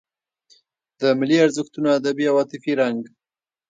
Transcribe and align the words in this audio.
د 0.99 1.01
ملي 1.19 1.37
ارزښتونو 1.45 1.87
ادبي 1.99 2.25
او 2.29 2.35
عاطفي 2.41 2.71
رنګ. 2.81 2.99